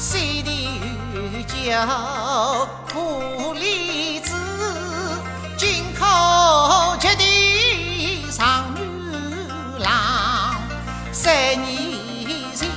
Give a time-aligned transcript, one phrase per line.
[0.00, 0.80] 西地
[1.12, 1.56] 有酒
[2.92, 4.30] 苦荔枝，
[5.56, 6.06] 金口
[7.00, 8.80] 绝地上女
[9.80, 10.54] 郎。
[11.10, 11.66] 三年
[12.54, 12.68] 前，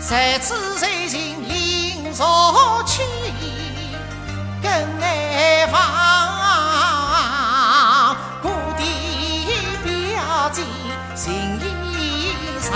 [0.00, 3.02] 才知才情林若去，
[4.62, 4.72] 更
[5.02, 5.76] 爱房
[8.40, 8.82] 故地
[9.84, 10.62] 表姐
[11.14, 12.72] 心意长，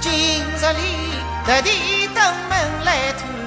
[0.00, 0.10] 今
[0.44, 1.23] 日里。
[1.46, 3.43] 特地登门来探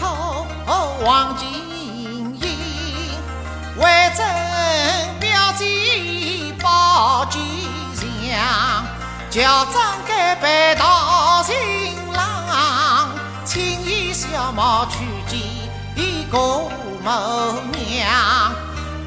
[0.00, 0.46] 口
[1.04, 1.48] 望金
[2.40, 2.58] 银，
[3.76, 3.82] 为
[4.16, 4.24] 征
[5.20, 7.38] 表姐报吉
[7.94, 8.84] 祥，
[9.30, 11.54] 叫张盖拜到新
[12.12, 13.10] 郎，
[13.44, 15.38] 亲衣小帽去见
[16.30, 16.70] 姑
[17.02, 17.10] 母
[17.72, 18.52] 娘，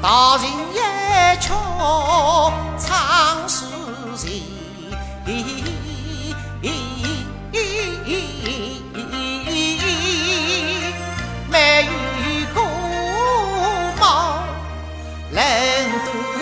[0.02, 0.76] 大人一
[1.40, 1.52] 曲
[2.78, 3.64] 唱诗
[4.16, 4.42] 情。
[15.82, 16.41] en tu